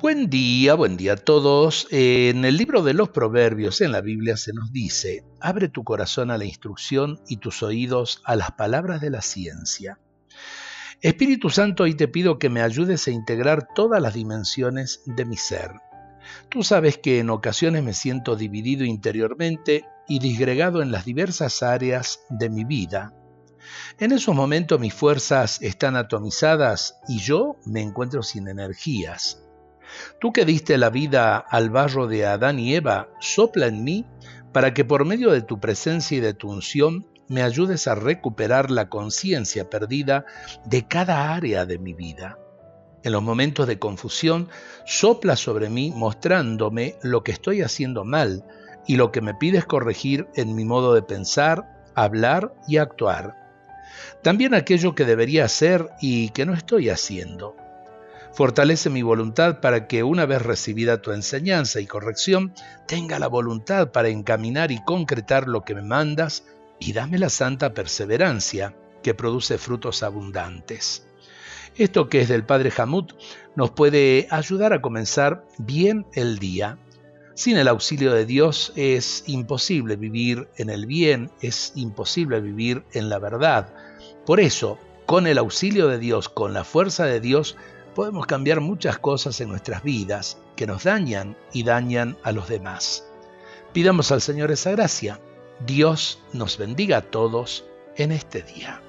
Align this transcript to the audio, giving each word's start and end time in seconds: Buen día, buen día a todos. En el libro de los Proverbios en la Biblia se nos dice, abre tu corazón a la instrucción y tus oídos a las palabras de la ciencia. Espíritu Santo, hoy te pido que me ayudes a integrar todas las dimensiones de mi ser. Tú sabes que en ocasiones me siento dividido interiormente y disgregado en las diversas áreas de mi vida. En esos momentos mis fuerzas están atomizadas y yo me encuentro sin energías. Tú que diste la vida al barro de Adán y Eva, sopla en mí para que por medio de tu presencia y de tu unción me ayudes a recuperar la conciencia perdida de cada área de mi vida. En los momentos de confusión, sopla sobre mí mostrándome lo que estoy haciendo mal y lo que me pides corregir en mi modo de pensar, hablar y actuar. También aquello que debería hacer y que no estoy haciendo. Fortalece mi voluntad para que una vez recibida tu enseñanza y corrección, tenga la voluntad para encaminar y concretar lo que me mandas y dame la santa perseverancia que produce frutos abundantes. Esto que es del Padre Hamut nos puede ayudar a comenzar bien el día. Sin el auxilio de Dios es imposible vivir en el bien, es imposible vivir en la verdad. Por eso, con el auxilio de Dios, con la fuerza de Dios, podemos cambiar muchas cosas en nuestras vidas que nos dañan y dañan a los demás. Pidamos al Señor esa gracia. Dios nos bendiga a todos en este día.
Buen 0.00 0.30
día, 0.30 0.76
buen 0.76 0.96
día 0.96 1.12
a 1.12 1.16
todos. 1.16 1.86
En 1.90 2.46
el 2.46 2.56
libro 2.56 2.82
de 2.82 2.94
los 2.94 3.10
Proverbios 3.10 3.82
en 3.82 3.92
la 3.92 4.00
Biblia 4.00 4.38
se 4.38 4.54
nos 4.54 4.72
dice, 4.72 5.26
abre 5.40 5.68
tu 5.68 5.84
corazón 5.84 6.30
a 6.30 6.38
la 6.38 6.46
instrucción 6.46 7.20
y 7.28 7.36
tus 7.36 7.62
oídos 7.62 8.22
a 8.24 8.34
las 8.34 8.52
palabras 8.52 9.02
de 9.02 9.10
la 9.10 9.20
ciencia. 9.20 9.98
Espíritu 11.02 11.50
Santo, 11.50 11.82
hoy 11.82 11.96
te 11.96 12.08
pido 12.08 12.38
que 12.38 12.48
me 12.48 12.62
ayudes 12.62 13.06
a 13.06 13.10
integrar 13.10 13.68
todas 13.74 14.00
las 14.00 14.14
dimensiones 14.14 15.02
de 15.04 15.26
mi 15.26 15.36
ser. 15.36 15.72
Tú 16.48 16.62
sabes 16.62 16.96
que 16.96 17.18
en 17.18 17.28
ocasiones 17.28 17.82
me 17.82 17.92
siento 17.92 18.36
dividido 18.36 18.86
interiormente 18.86 19.84
y 20.08 20.18
disgregado 20.18 20.80
en 20.80 20.92
las 20.92 21.04
diversas 21.04 21.62
áreas 21.62 22.20
de 22.30 22.48
mi 22.48 22.64
vida. 22.64 23.12
En 23.98 24.12
esos 24.12 24.34
momentos 24.34 24.80
mis 24.80 24.94
fuerzas 24.94 25.60
están 25.60 25.94
atomizadas 25.94 26.96
y 27.06 27.18
yo 27.18 27.56
me 27.66 27.82
encuentro 27.82 28.22
sin 28.22 28.48
energías. 28.48 29.44
Tú 30.20 30.32
que 30.32 30.44
diste 30.44 30.78
la 30.78 30.90
vida 30.90 31.36
al 31.36 31.70
barro 31.70 32.06
de 32.06 32.26
Adán 32.26 32.58
y 32.58 32.74
Eva, 32.74 33.08
sopla 33.20 33.66
en 33.66 33.84
mí 33.84 34.06
para 34.52 34.74
que 34.74 34.84
por 34.84 35.04
medio 35.04 35.30
de 35.30 35.42
tu 35.42 35.60
presencia 35.60 36.18
y 36.18 36.20
de 36.20 36.34
tu 36.34 36.50
unción 36.50 37.06
me 37.28 37.42
ayudes 37.42 37.86
a 37.86 37.94
recuperar 37.94 38.70
la 38.70 38.88
conciencia 38.88 39.70
perdida 39.70 40.24
de 40.64 40.86
cada 40.88 41.32
área 41.32 41.64
de 41.64 41.78
mi 41.78 41.94
vida. 41.94 42.38
En 43.02 43.12
los 43.12 43.22
momentos 43.22 43.66
de 43.66 43.78
confusión, 43.78 44.48
sopla 44.84 45.36
sobre 45.36 45.70
mí 45.70 45.92
mostrándome 45.94 46.96
lo 47.02 47.22
que 47.22 47.32
estoy 47.32 47.62
haciendo 47.62 48.04
mal 48.04 48.44
y 48.86 48.96
lo 48.96 49.12
que 49.12 49.20
me 49.20 49.34
pides 49.34 49.64
corregir 49.64 50.26
en 50.34 50.54
mi 50.54 50.64
modo 50.64 50.92
de 50.92 51.02
pensar, 51.02 51.84
hablar 51.94 52.52
y 52.66 52.78
actuar. 52.78 53.36
También 54.22 54.52
aquello 54.52 54.94
que 54.94 55.04
debería 55.04 55.44
hacer 55.44 55.88
y 56.00 56.30
que 56.30 56.44
no 56.44 56.54
estoy 56.54 56.90
haciendo. 56.90 57.56
Fortalece 58.32 58.90
mi 58.90 59.02
voluntad 59.02 59.60
para 59.60 59.88
que 59.88 60.02
una 60.02 60.24
vez 60.24 60.42
recibida 60.42 61.02
tu 61.02 61.10
enseñanza 61.10 61.80
y 61.80 61.86
corrección, 61.86 62.54
tenga 62.86 63.18
la 63.18 63.26
voluntad 63.26 63.90
para 63.90 64.08
encaminar 64.08 64.70
y 64.70 64.82
concretar 64.84 65.48
lo 65.48 65.62
que 65.62 65.74
me 65.74 65.82
mandas 65.82 66.44
y 66.78 66.92
dame 66.92 67.18
la 67.18 67.28
santa 67.28 67.74
perseverancia 67.74 68.74
que 69.02 69.14
produce 69.14 69.58
frutos 69.58 70.02
abundantes. 70.02 71.06
Esto 71.76 72.08
que 72.08 72.20
es 72.20 72.28
del 72.28 72.44
Padre 72.44 72.72
Hamut 72.76 73.12
nos 73.56 73.70
puede 73.70 74.28
ayudar 74.30 74.72
a 74.72 74.80
comenzar 74.80 75.44
bien 75.58 76.06
el 76.14 76.38
día. 76.38 76.78
Sin 77.34 77.56
el 77.56 77.68
auxilio 77.68 78.12
de 78.12 78.26
Dios 78.26 78.72
es 78.76 79.24
imposible 79.26 79.96
vivir 79.96 80.48
en 80.56 80.70
el 80.70 80.86
bien, 80.86 81.30
es 81.40 81.72
imposible 81.74 82.40
vivir 82.40 82.84
en 82.92 83.08
la 83.08 83.18
verdad. 83.18 83.72
Por 84.26 84.40
eso, 84.40 84.78
con 85.06 85.26
el 85.26 85.38
auxilio 85.38 85.88
de 85.88 85.98
Dios, 85.98 86.28
con 86.28 86.52
la 86.52 86.64
fuerza 86.64 87.04
de 87.06 87.20
Dios, 87.20 87.56
podemos 87.94 88.26
cambiar 88.26 88.60
muchas 88.60 88.98
cosas 88.98 89.40
en 89.40 89.48
nuestras 89.48 89.82
vidas 89.82 90.38
que 90.56 90.66
nos 90.66 90.84
dañan 90.84 91.36
y 91.52 91.62
dañan 91.62 92.16
a 92.22 92.32
los 92.32 92.48
demás. 92.48 93.06
Pidamos 93.72 94.10
al 94.12 94.20
Señor 94.20 94.50
esa 94.50 94.72
gracia. 94.72 95.20
Dios 95.66 96.22
nos 96.32 96.58
bendiga 96.58 96.98
a 96.98 97.02
todos 97.02 97.64
en 97.96 98.12
este 98.12 98.42
día. 98.42 98.82